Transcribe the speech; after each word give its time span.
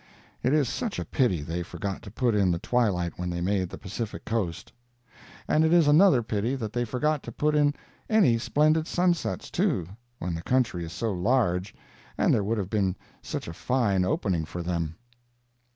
It 0.41 0.51
is 0.51 0.67
such 0.67 0.97
a 0.97 1.05
pity 1.05 1.43
they 1.43 1.61
forgot 1.61 2.01
to 2.01 2.09
put 2.09 2.33
in 2.33 2.49
the 2.49 2.57
twilight 2.57 3.19
when 3.19 3.29
they 3.29 3.39
made 3.39 3.69
the 3.69 3.77
Pacific 3.77 4.25
Coast. 4.25 4.73
And 5.47 5.63
it 5.63 5.71
is 5.71 5.87
another 5.87 6.23
pity 6.23 6.55
that 6.55 6.73
they 6.73 6.85
forgot 6.85 7.21
to 7.21 7.31
put 7.31 7.53
in 7.53 7.75
any 8.09 8.39
splendid 8.39 8.87
sunsets, 8.87 9.51
too, 9.51 9.89
when 10.17 10.33
the 10.33 10.41
country 10.41 10.83
is 10.83 10.91
so 10.91 11.11
large, 11.13 11.75
and 12.17 12.33
there 12.33 12.43
would 12.43 12.57
have 12.57 12.71
been 12.71 12.95
such 13.21 13.47
a 13.47 13.53
fine 13.53 14.03
opening 14.03 14.43
for 14.45 14.63
them. 14.63 14.95